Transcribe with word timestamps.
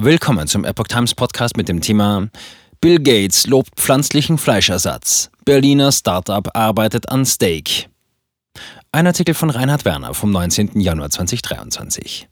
Willkommen 0.00 0.46
zum 0.46 0.64
Epoch 0.64 0.86
Times 0.86 1.12
Podcast 1.12 1.56
mit 1.56 1.68
dem 1.68 1.80
Thema 1.80 2.28
Bill 2.80 3.00
Gates 3.00 3.48
lobt 3.48 3.70
pflanzlichen 3.74 4.38
Fleischersatz. 4.38 5.28
Berliner 5.44 5.90
Startup 5.90 6.48
arbeitet 6.56 7.08
an 7.08 7.26
Steak. 7.26 7.88
Ein 8.92 9.08
Artikel 9.08 9.34
von 9.34 9.50
Reinhard 9.50 9.84
Werner 9.84 10.14
vom 10.14 10.30
19. 10.30 10.78
Januar 10.78 11.10
2023. 11.10 12.28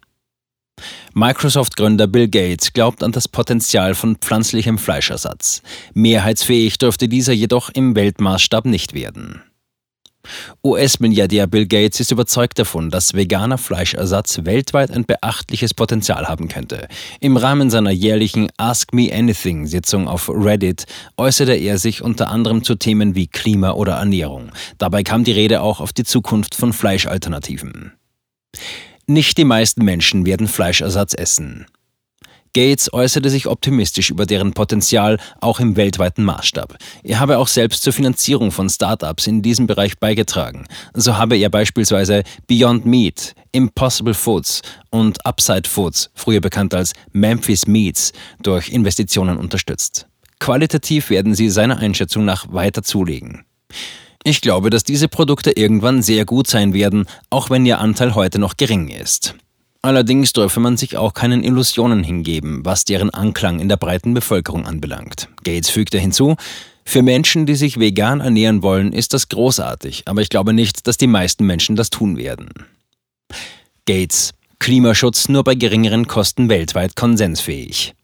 Microsoft-Gründer 1.15 2.07
Bill 2.07 2.29
Gates 2.29 2.73
glaubt 2.73 3.03
an 3.03 3.11
das 3.11 3.27
Potenzial 3.27 3.97
von 3.97 4.15
pflanzlichem 4.15 4.79
Fleischersatz. 4.79 5.61
Mehrheitsfähig 5.93 6.79
dürfte 6.79 7.09
dieser 7.09 7.33
jedoch 7.33 7.71
im 7.71 7.97
Weltmaßstab 7.97 8.67
nicht 8.67 8.95
werden. 8.95 9.43
US-Milliardär 10.65 11.47
Bill 11.47 11.67
Gates 11.67 12.01
ist 12.01 12.11
überzeugt 12.11 12.59
davon, 12.59 12.91
dass 12.91 13.15
veganer 13.15 13.59
Fleischersatz 13.59 14.41
weltweit 14.45 14.91
ein 14.91 15.05
beachtliches 15.05 15.75
Potenzial 15.75 16.27
haben 16.27 16.49
könnte. 16.49 16.89
Im 17.21 17.37
Rahmen 17.37 17.71
seiner 17.71 17.91
jährlichen 17.91 18.49
Ask 18.57 18.93
Me 18.93 19.11
Anything-Sitzung 19.13 20.09
auf 20.09 20.29
Reddit 20.29 20.87
äußerte 21.17 21.55
er 21.55 21.79
sich 21.79 22.03
unter 22.03 22.31
anderem 22.31 22.65
zu 22.65 22.75
Themen 22.75 23.15
wie 23.15 23.27
Klima 23.27 23.73
oder 23.73 23.95
Ernährung. 23.95 24.51
Dabei 24.79 25.03
kam 25.03 25.25
die 25.25 25.33
Rede 25.33 25.61
auch 25.61 25.81
auf 25.81 25.93
die 25.93 26.05
Zukunft 26.05 26.55
von 26.55 26.73
Fleischalternativen. 26.73 27.93
Nicht 29.07 29.39
die 29.39 29.45
meisten 29.45 29.85
Menschen 29.85 30.27
werden 30.27 30.49
Fleischersatz 30.49 31.15
essen. 31.15 31.67
Gates 32.57 32.91
äußerte 32.91 33.29
sich 33.29 33.49
optimistisch 33.49 34.09
über 34.09 34.25
deren 34.25 34.55
Potenzial 34.55 35.19
auch 35.43 35.61
im 35.61 35.77
weltweiten 35.77 36.25
Maßstab. 36.25 36.79
Er 37.03 37.21
habe 37.21 37.37
auch 37.37 37.49
selbst 37.49 37.83
zur 37.83 37.93
Finanzierung 37.93 38.51
von 38.51 38.71
Startups 38.71 39.27
in 39.27 39.43
diesem 39.43 39.67
Bereich 39.67 39.99
beigetragen. 39.99 40.65
So 40.95 41.19
habe 41.19 41.37
er 41.37 41.51
beispielsweise 41.51 42.23
Beyond 42.47 42.87
Meat, 42.87 43.35
Impossible 43.53 44.15
Foods 44.15 44.63
und 44.89 45.27
Upside 45.27 45.69
Foods, 45.69 46.09
früher 46.15 46.41
bekannt 46.41 46.73
als 46.73 46.95
Memphis 47.13 47.67
Meats, 47.67 48.13
durch 48.43 48.71
Investitionen 48.71 49.37
unterstützt. 49.37 50.07
Qualitativ 50.39 51.11
werden 51.11 51.35
sie 51.35 51.51
seiner 51.51 51.77
Einschätzung 51.77 52.25
nach 52.25 52.47
weiter 52.51 52.83
zulegen. 52.83 53.45
Ich 54.25 54.41
glaube, 54.41 54.71
dass 54.71 54.83
diese 54.83 55.09
Produkte 55.09 55.51
irgendwann 55.51 56.01
sehr 56.01 56.25
gut 56.25 56.47
sein 56.47 56.73
werden, 56.73 57.05
auch 57.29 57.51
wenn 57.51 57.67
ihr 57.67 57.81
Anteil 57.81 58.15
heute 58.15 58.39
noch 58.39 58.57
gering 58.57 58.89
ist. 58.89 59.35
Allerdings 59.87 60.33
dürfe 60.33 60.59
man 60.59 60.77
sich 60.77 60.97
auch 60.97 61.15
keinen 61.15 61.45
Illusionen 61.45 62.03
hingeben, 62.03 62.65
was 62.65 62.85
deren 62.85 63.11
Anklang 63.11 63.61
in 63.61 63.69
der 63.69 63.77
breiten 63.77 64.15
Bevölkerung 64.15 64.67
anbelangt. 64.67 65.29
Gates 65.45 65.71
fügte 65.71 65.97
hinzu, 66.01 66.35
für 66.85 67.03
Menschen, 67.03 67.47
die 67.47 67.55
sich 67.55 67.79
vegan 67.79 68.21
ernähren 68.21 68.65
wollen, 68.65 68.93
ist 68.93 69.15
das 69.15 69.29
großartig, 69.29 70.03
aber 70.07 70.23
ich 70.23 70.29
glaube 70.29 70.55
nicht, 70.55 70.89
dass 70.89 70.97
die 70.97 71.07
meisten 71.07 71.47
Menschen 71.47 71.77
das 71.77 71.91
tun 71.91 72.17
werden. 72.17 72.49
Gates, 73.87 74.35
Klimaschutz 74.59 75.29
nur 75.29 75.45
bei 75.45 75.55
geringeren 75.55 76.09
Kosten 76.09 76.49
weltweit 76.49 76.97
konsensfähig. 76.97 77.95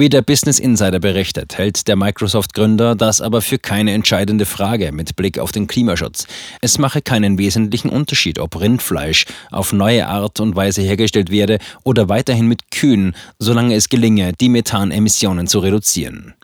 Wie 0.00 0.08
der 0.08 0.22
Business 0.22 0.60
Insider 0.60 1.00
berichtet, 1.00 1.58
hält 1.58 1.88
der 1.88 1.96
Microsoft-Gründer 1.96 2.94
das 2.94 3.20
aber 3.20 3.42
für 3.42 3.58
keine 3.58 3.94
entscheidende 3.94 4.46
Frage 4.46 4.92
mit 4.92 5.16
Blick 5.16 5.40
auf 5.40 5.50
den 5.50 5.66
Klimaschutz. 5.66 6.28
Es 6.60 6.78
mache 6.78 7.02
keinen 7.02 7.36
wesentlichen 7.36 7.88
Unterschied, 7.88 8.38
ob 8.38 8.60
Rindfleisch 8.60 9.26
auf 9.50 9.72
neue 9.72 10.06
Art 10.06 10.38
und 10.38 10.54
Weise 10.54 10.82
hergestellt 10.82 11.32
werde 11.32 11.58
oder 11.82 12.08
weiterhin 12.08 12.46
mit 12.46 12.70
Kühen, 12.70 13.16
solange 13.40 13.74
es 13.74 13.88
gelinge, 13.88 14.34
die 14.40 14.48
Methanemissionen 14.48 15.48
zu 15.48 15.58
reduzieren. 15.58 16.34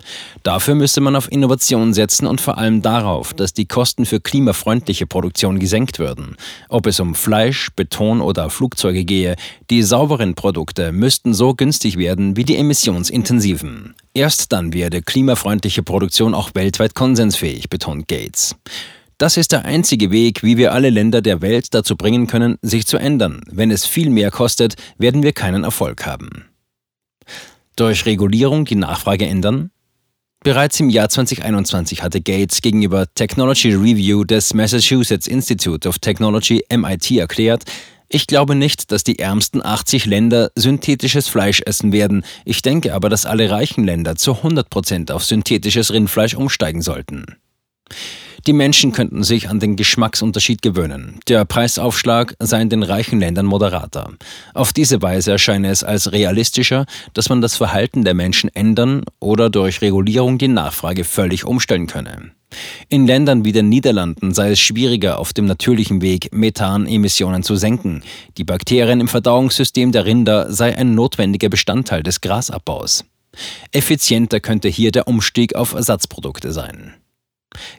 Dafür 0.42 0.74
müsse 0.74 1.00
man 1.00 1.14
auf 1.14 1.30
Innovation 1.30 1.94
setzen 1.94 2.26
und 2.26 2.40
vor 2.40 2.58
allem 2.58 2.82
darauf, 2.82 3.34
dass 3.34 3.52
die 3.52 3.66
Kosten 3.66 4.04
für 4.04 4.18
klimafreundliche 4.18 5.06
Produktion 5.06 5.60
gesenkt 5.60 6.00
würden. 6.00 6.34
Ob 6.68 6.88
es 6.88 6.98
um 6.98 7.14
Fleisch, 7.14 7.70
Beton 7.76 8.20
oder 8.20 8.50
Flugzeuge 8.50 9.04
gehe, 9.04 9.36
die 9.70 9.84
sauberen 9.84 10.34
Produkte 10.34 10.90
müssten 10.90 11.34
so 11.34 11.54
günstig 11.54 11.98
werden 11.98 12.36
wie 12.36 12.42
die 12.42 12.56
emissionsintensiven 12.56 13.43
intensiven. 13.44 13.94
Erst 14.14 14.52
dann 14.52 14.72
werde 14.72 15.02
klimafreundliche 15.02 15.82
Produktion 15.82 16.34
auch 16.34 16.54
weltweit 16.54 16.94
konsensfähig, 16.94 17.68
betont 17.68 18.08
Gates. 18.08 18.56
Das 19.18 19.36
ist 19.36 19.52
der 19.52 19.64
einzige 19.64 20.10
Weg, 20.10 20.42
wie 20.42 20.56
wir 20.56 20.72
alle 20.72 20.90
Länder 20.90 21.22
der 21.22 21.40
Welt 21.40 21.72
dazu 21.72 21.96
bringen 21.96 22.26
können, 22.26 22.58
sich 22.62 22.86
zu 22.86 22.96
ändern. 22.96 23.42
Wenn 23.50 23.70
es 23.70 23.86
viel 23.86 24.10
mehr 24.10 24.30
kostet, 24.30 24.74
werden 24.98 25.22
wir 25.22 25.32
keinen 25.32 25.64
Erfolg 25.64 26.04
haben. 26.04 26.46
Durch 27.76 28.06
Regulierung 28.06 28.64
die 28.64 28.74
Nachfrage 28.76 29.26
ändern? 29.26 29.70
Bereits 30.42 30.78
im 30.78 30.90
Jahr 30.90 31.08
2021 31.08 32.02
hatte 32.02 32.20
Gates 32.20 32.60
gegenüber 32.60 33.06
Technology 33.14 33.72
Review 33.72 34.24
des 34.24 34.52
Massachusetts 34.52 35.26
Institute 35.26 35.88
of 35.88 35.98
Technology 35.98 36.62
MIT 36.70 37.12
erklärt, 37.12 37.64
ich 38.14 38.28
glaube 38.28 38.54
nicht, 38.54 38.92
dass 38.92 39.02
die 39.02 39.18
ärmsten 39.18 39.64
80 39.64 40.06
Länder 40.06 40.52
synthetisches 40.54 41.26
Fleisch 41.26 41.60
essen 41.66 41.92
werden. 41.92 42.24
Ich 42.44 42.62
denke 42.62 42.94
aber, 42.94 43.08
dass 43.08 43.26
alle 43.26 43.50
reichen 43.50 43.84
Länder 43.84 44.14
zu 44.14 44.36
100 44.36 44.70
Prozent 44.70 45.10
auf 45.10 45.24
synthetisches 45.24 45.92
Rindfleisch 45.92 46.34
umsteigen 46.34 46.80
sollten. 46.80 47.26
Die 48.46 48.52
Menschen 48.52 48.92
könnten 48.92 49.24
sich 49.24 49.48
an 49.48 49.58
den 49.58 49.74
Geschmacksunterschied 49.74 50.60
gewöhnen. 50.60 51.18
Der 51.28 51.46
Preisaufschlag 51.46 52.36
sei 52.38 52.60
in 52.60 52.68
den 52.68 52.82
reichen 52.82 53.18
Ländern 53.18 53.46
moderater. 53.46 54.12
Auf 54.52 54.74
diese 54.74 55.00
Weise 55.00 55.32
erscheine 55.32 55.70
es 55.70 55.82
als 55.82 56.12
realistischer, 56.12 56.84
dass 57.14 57.30
man 57.30 57.40
das 57.40 57.56
Verhalten 57.56 58.04
der 58.04 58.12
Menschen 58.12 58.54
ändern 58.54 59.02
oder 59.18 59.48
durch 59.48 59.80
Regulierung 59.80 60.36
die 60.36 60.48
Nachfrage 60.48 61.04
völlig 61.04 61.46
umstellen 61.46 61.86
könne. 61.86 62.32
In 62.90 63.06
Ländern 63.06 63.46
wie 63.46 63.52
den 63.52 63.70
Niederlanden 63.70 64.34
sei 64.34 64.50
es 64.50 64.60
schwieriger, 64.60 65.18
auf 65.18 65.32
dem 65.32 65.46
natürlichen 65.46 66.02
Weg 66.02 66.28
Methanemissionen 66.32 67.42
zu 67.42 67.56
senken. 67.56 68.02
Die 68.36 68.44
Bakterien 68.44 69.00
im 69.00 69.08
Verdauungssystem 69.08 69.90
der 69.90 70.04
Rinder 70.04 70.52
sei 70.52 70.76
ein 70.76 70.94
notwendiger 70.94 71.48
Bestandteil 71.48 72.02
des 72.02 72.20
Grasabbaus. 72.20 73.04
Effizienter 73.72 74.40
könnte 74.40 74.68
hier 74.68 74.92
der 74.92 75.08
Umstieg 75.08 75.54
auf 75.54 75.72
Ersatzprodukte 75.72 76.52
sein. 76.52 76.94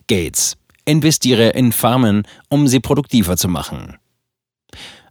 Gates 0.08 0.58
investiere 0.86 1.50
in 1.50 1.72
Farmen, 1.72 2.24
um 2.50 2.68
sie 2.68 2.80
produktiver 2.80 3.38
zu 3.38 3.48
machen. 3.48 3.98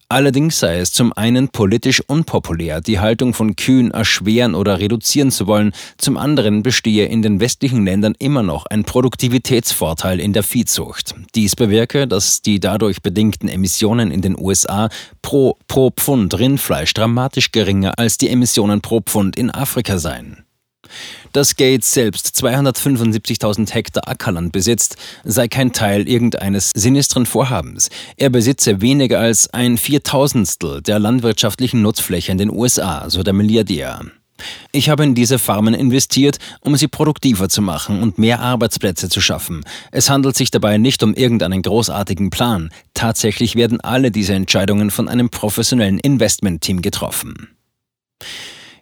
Allerdings 0.09 0.61
sei 0.61 0.79
es 0.79 0.93
zum 0.93 1.13
einen 1.15 1.49
politisch 1.49 2.03
unpopulär, 2.07 2.81
die 2.81 3.01
Haltung 3.01 3.33
von 3.33 3.57
Kühen 3.57 3.91
erschweren 3.91 4.55
oder 4.55 4.79
reduzieren 4.79 5.31
zu 5.31 5.47
wollen, 5.47 5.73
zum 5.97 6.19
anderen 6.19 6.63
bestehe 6.63 7.07
in 7.07 7.23
den 7.23 7.41
westlichen 7.41 7.85
Ländern 7.85 8.15
immer 8.19 8.43
noch 8.43 8.67
ein 8.67 8.85
Produktivitätsvorteil 8.85 10.21
in 10.21 10.35
der 10.35 10.43
Viehzucht. 10.43 11.15
Dies 11.35 11.57
bewirke, 11.57 12.07
dass 12.07 12.43
die 12.43 12.61
dadurch 12.61 13.01
bedingten 13.01 13.49
Emissionen 13.49 14.11
in 14.11 14.21
den 14.21 14.39
USA 14.39 14.91
pro, 15.23 15.57
pro 15.67 15.91
Pfund 15.91 16.39
Rindfleisch 16.39 16.93
dramatisch 16.93 17.51
geringer 17.51 17.99
als 17.99 18.19
die 18.19 18.29
Emissionen 18.29 18.83
pro 18.83 19.01
Pfund 19.01 19.37
in 19.37 19.51
Afrika 19.51 19.99
seien. 19.99 20.45
Dass 21.35 21.57
Gates 21.57 21.93
selbst 21.93 22.29
275.000 22.37 23.75
Hektar 23.75 24.07
Ackerland 24.07 24.53
besitzt, 24.53 24.97
sei 25.25 25.49
kein 25.49 25.73
Teil 25.73 26.09
irgendeines 26.09 26.71
sinistren 26.77 27.27
Vorhabens. 27.27 27.91
Er 28.17 28.31
besitze 28.31 28.81
weniger 28.81 29.19
als 29.19 29.53
ein 29.53 29.77
Viertausendstel 29.77 30.81
der 30.81 31.01
landwirtschaftlichen 31.01 31.83
Nutzfläche 31.83 32.31
in 32.31 32.39
den 32.39 32.53
USA, 32.53 33.11
so 33.11 33.25
der 33.25 33.33
Milliardär. 33.33 34.03
Ich 34.71 34.89
habe 34.89 35.03
in 35.03 35.17
diese 35.17 35.41
Farmen 35.41 35.75
investiert, 35.75 36.39
um 36.61 36.77
sie 36.77 36.87
produktiver 36.87 37.49
zu 37.49 37.63
machen 37.63 38.01
und 38.01 38.17
mehr 38.17 38.39
Arbeitsplätze 38.39 39.09
zu 39.09 39.21
schaffen. 39.21 39.65
Es 39.91 40.09
handelt 40.09 40.37
sich 40.37 40.53
dabei 40.53 40.79
nicht 40.79 41.03
um 41.03 41.15
irgendeinen 41.15 41.63
großartigen 41.63 42.31
Plan. 42.31 42.71
Tatsächlich 42.95 43.57
werden 43.57 43.81
alle 43.81 44.13
diese 44.13 44.35
Entscheidungen 44.35 44.93
von 44.93 45.09
einem 45.09 45.31
professionellen 45.31 45.99
Investmentteam 45.99 46.81
getroffen. 46.81 47.49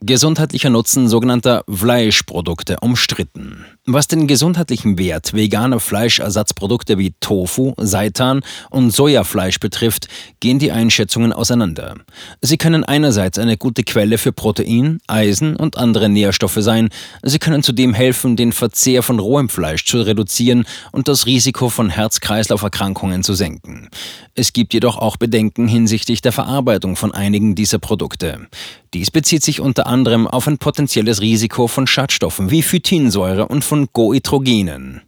Gesundheitlicher 0.05 0.69
Nutzen 0.69 1.09
sogenannter 1.09 1.65
Fleischprodukte 1.71 2.79
umstritten. 2.81 3.65
Was 3.85 4.07
den 4.07 4.29
gesundheitlichen 4.29 4.97
Wert 4.97 5.35
veganer 5.35 5.81
Fleischersatzprodukte 5.81 6.99
wie 6.99 7.15
Tofu, 7.19 7.73
Seitan 7.77 8.43
und 8.71 8.93
Sojafleisch 8.93 9.59
betrifft, 9.59 10.07
gehen 10.39 10.61
die 10.61 10.71
Einschätzungen 10.71 11.33
auseinander. 11.33 11.97
Sie 12.41 12.59
können 12.59 12.85
einerseits 12.85 13.41
eine 13.41 13.57
gute 13.57 13.83
Quelle 13.83 14.19
für 14.19 14.31
Protein, 14.31 15.01
Eisen 15.09 15.57
und 15.57 15.79
andere 15.79 16.09
Nährstoffe 16.09 16.59
sein, 16.61 16.91
sie 17.25 17.41
können 17.41 17.65
zudem 17.65 17.93
helfen, 17.93 18.37
den 18.37 18.53
Verzehr 18.53 19.03
von 19.03 19.19
rohem 19.19 19.49
Fleisch 19.49 19.85
zu 19.85 20.01
reduzieren 20.01 20.65
und 20.93 21.09
das 21.09 21.27
Risiko 21.27 21.69
von 21.69 21.91
Herz-Kreislauf-Erkrankungen 21.91 23.25
zu 23.25 23.35
senken. 23.35 23.89
Es 24.37 24.53
gibt 24.53 24.75
jedoch 24.75 24.97
auch 24.97 25.17
Bedenken 25.17 25.67
hinsichtlich 25.67 26.23
der 26.23 26.31
Verarbeitung 26.31 26.95
von 26.95 27.13
einigen 27.13 27.57
dieser 27.57 27.81
Produkte. 27.81 28.47
Dies 28.95 29.11
bezieht 29.11 29.43
sich 29.43 29.61
unter 29.61 29.87
anderem 29.87 30.27
auf 30.27 30.47
ein 30.47 30.59
potenzielles 30.59 31.23
Risiko 31.23 31.67
von 31.67 31.87
Schadstoffen 31.87 32.51
wie 32.51 32.63
Phytinsäure 32.63 33.49
und 33.49 33.65
von 33.73 33.89
Goitrogenen. 33.95 35.01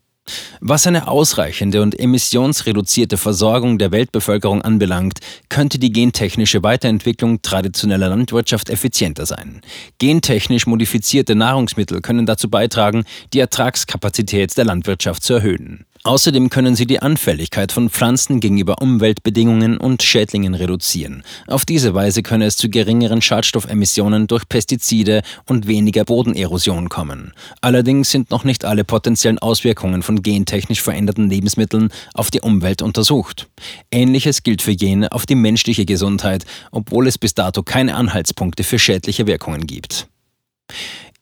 Was 0.62 0.86
eine 0.86 1.08
ausreichende 1.08 1.82
und 1.82 2.00
emissionsreduzierte 2.00 3.18
Versorgung 3.18 3.76
der 3.76 3.92
Weltbevölkerung 3.92 4.62
anbelangt, 4.62 5.18
könnte 5.50 5.78
die 5.78 5.92
gentechnische 5.92 6.62
Weiterentwicklung 6.62 7.42
traditioneller 7.42 8.08
Landwirtschaft 8.08 8.70
effizienter 8.70 9.26
sein. 9.26 9.60
Gentechnisch 9.98 10.66
modifizierte 10.66 11.34
Nahrungsmittel 11.34 12.00
können 12.00 12.24
dazu 12.24 12.48
beitragen, 12.48 13.04
die 13.34 13.40
Ertragskapazität 13.40 14.56
der 14.56 14.64
Landwirtschaft 14.64 15.22
zu 15.22 15.34
erhöhen. 15.34 15.84
Außerdem 16.06 16.50
können 16.50 16.76
sie 16.76 16.86
die 16.86 17.00
Anfälligkeit 17.00 17.72
von 17.72 17.88
Pflanzen 17.88 18.38
gegenüber 18.38 18.82
Umweltbedingungen 18.82 19.78
und 19.78 20.02
Schädlingen 20.02 20.54
reduzieren. 20.54 21.24
Auf 21.46 21.64
diese 21.64 21.94
Weise 21.94 22.22
könne 22.22 22.44
es 22.44 22.58
zu 22.58 22.68
geringeren 22.68 23.22
Schadstoffemissionen 23.22 24.26
durch 24.26 24.46
Pestizide 24.46 25.22
und 25.46 25.66
weniger 25.66 26.04
Bodenerosion 26.04 26.90
kommen. 26.90 27.32
Allerdings 27.62 28.10
sind 28.10 28.30
noch 28.30 28.44
nicht 28.44 28.66
alle 28.66 28.84
potenziellen 28.84 29.38
Auswirkungen 29.38 30.02
von 30.02 30.20
gentechnisch 30.20 30.82
veränderten 30.82 31.30
Lebensmitteln 31.30 31.88
auf 32.12 32.30
die 32.30 32.42
Umwelt 32.42 32.82
untersucht. 32.82 33.48
Ähnliches 33.90 34.42
gilt 34.42 34.60
für 34.60 34.72
jene 34.72 35.10
auf 35.10 35.24
die 35.24 35.36
menschliche 35.36 35.86
Gesundheit, 35.86 36.44
obwohl 36.70 37.06
es 37.06 37.16
bis 37.16 37.32
dato 37.32 37.62
keine 37.62 37.94
Anhaltspunkte 37.94 38.62
für 38.62 38.78
schädliche 38.78 39.26
Wirkungen 39.26 39.66
gibt. 39.66 40.06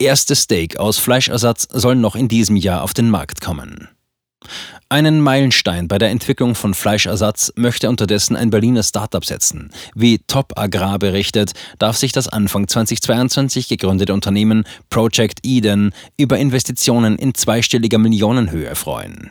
Erste 0.00 0.34
Steak 0.34 0.78
aus 0.78 0.98
Fleischersatz 0.98 1.68
soll 1.70 1.94
noch 1.94 2.16
in 2.16 2.26
diesem 2.26 2.56
Jahr 2.56 2.82
auf 2.82 2.94
den 2.94 3.10
Markt 3.10 3.40
kommen. 3.40 3.88
Einen 4.88 5.20
Meilenstein 5.20 5.88
bei 5.88 5.98
der 5.98 6.10
Entwicklung 6.10 6.54
von 6.54 6.74
Fleischersatz 6.74 7.52
möchte 7.56 7.88
unterdessen 7.88 8.36
ein 8.36 8.50
Berliner 8.50 8.82
Startup 8.82 9.24
setzen. 9.24 9.70
Wie 9.94 10.18
Top 10.26 10.52
Agrar 10.56 10.98
berichtet, 10.98 11.52
darf 11.78 11.96
sich 11.96 12.12
das 12.12 12.28
Anfang 12.28 12.68
2022 12.68 13.68
gegründete 13.68 14.12
Unternehmen 14.12 14.64
Project 14.90 15.40
Eden 15.44 15.92
über 16.16 16.38
Investitionen 16.38 17.16
in 17.16 17.34
zweistelliger 17.34 17.98
Millionenhöhe 17.98 18.74
freuen. 18.74 19.30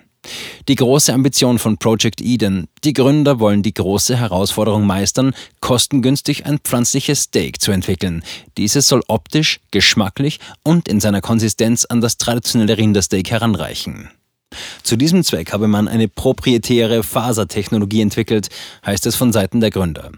Die 0.68 0.76
große 0.76 1.14
Ambition 1.14 1.58
von 1.58 1.78
Project 1.78 2.22
Eden, 2.22 2.68
die 2.84 2.94
Gründer 2.94 3.40
wollen 3.40 3.64
die 3.64 3.74
große 3.74 4.16
Herausforderung 4.16 4.86
meistern, 4.86 5.34
kostengünstig 5.62 6.46
ein 6.46 6.60
pflanzliches 6.60 7.24
Steak 7.24 7.60
zu 7.60 7.72
entwickeln. 7.72 8.24
Dieses 8.58 8.88
soll 8.88 9.02
optisch, 9.08 9.60
geschmacklich 9.72 10.40
und 10.64 10.88
in 10.88 11.00
seiner 11.00 11.22
Konsistenz 11.22 11.86
an 11.86 12.02
das 12.02 12.18
traditionelle 12.18 12.78
Rindersteak 12.78 13.32
heranreichen. 13.32 14.10
Zu 14.84 14.96
diesem 14.98 15.24
Zweck 15.24 15.54
habe 15.54 15.68
man 15.68 15.88
eine 15.88 16.08
proprietäre 16.08 17.04
Fasertechnologie 17.04 18.02
entwickelt, 18.02 18.50
heißt 18.86 19.06
es 19.06 19.16
von 19.16 19.32
Seiten 19.32 19.60
der 19.60 19.72
Gründer. 19.72 20.12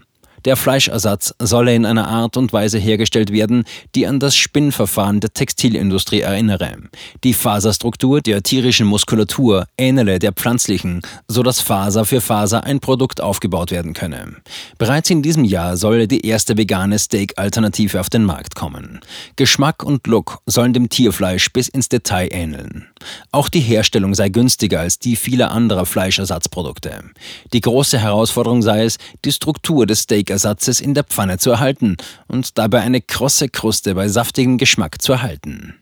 Der 0.44 0.56
Fleischersatz 0.56 1.34
solle 1.38 1.74
in 1.74 1.86
einer 1.86 2.06
Art 2.06 2.36
und 2.36 2.52
Weise 2.52 2.78
hergestellt 2.78 3.32
werden, 3.32 3.64
die 3.94 4.06
an 4.06 4.20
das 4.20 4.36
Spinnverfahren 4.36 5.20
der 5.20 5.32
Textilindustrie 5.32 6.20
erinnere. 6.20 6.76
Die 7.22 7.32
Faserstruktur 7.32 8.20
der 8.20 8.42
tierischen 8.42 8.86
Muskulatur 8.86 9.66
ähnele 9.78 10.18
der 10.18 10.32
pflanzlichen, 10.32 11.00
so 11.28 11.42
dass 11.42 11.60
Faser 11.60 12.04
für 12.04 12.20
Faser 12.20 12.64
ein 12.64 12.80
Produkt 12.80 13.22
aufgebaut 13.22 13.70
werden 13.70 13.94
könne. 13.94 14.36
Bereits 14.76 15.08
in 15.08 15.22
diesem 15.22 15.44
Jahr 15.44 15.78
solle 15.78 16.08
die 16.08 16.26
erste 16.26 16.58
vegane 16.58 16.98
Steak-Alternative 16.98 17.98
auf 17.98 18.10
den 18.10 18.24
Markt 18.24 18.54
kommen. 18.54 19.00
Geschmack 19.36 19.82
und 19.82 20.06
Look 20.06 20.40
sollen 20.44 20.74
dem 20.74 20.90
Tierfleisch 20.90 21.52
bis 21.52 21.68
ins 21.68 21.88
Detail 21.88 22.28
ähneln. 22.30 22.86
Auch 23.32 23.48
die 23.48 23.60
Herstellung 23.60 24.14
sei 24.14 24.28
günstiger 24.28 24.80
als 24.80 24.98
die 24.98 25.16
vieler 25.16 25.52
anderer 25.52 25.86
Fleischersatzprodukte. 25.86 27.04
Die 27.52 27.60
große 27.60 27.98
Herausforderung 27.98 28.60
sei 28.60 28.84
es, 28.84 28.98
die 29.24 29.32
Struktur 29.32 29.86
des 29.86 30.00
Steak 30.00 30.33
Fleischersatzes 30.34 30.80
in 30.80 30.94
der 30.94 31.04
Pfanne 31.04 31.38
zu 31.38 31.50
erhalten 31.50 31.96
und 32.26 32.58
dabei 32.58 32.80
eine 32.80 33.00
krosse 33.00 33.48
Kruste 33.48 33.94
bei 33.94 34.08
saftigem 34.08 34.58
Geschmack 34.58 35.00
zu 35.00 35.12
erhalten. 35.12 35.74